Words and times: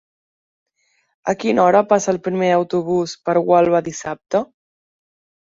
A 1.33 1.35
quina 1.43 1.63
hora 1.65 1.81
passa 1.91 2.09
el 2.15 2.19
primer 2.29 2.49
autobús 2.57 3.15
per 3.29 3.37
Gualba 3.51 3.83
dissabte? 3.91 4.43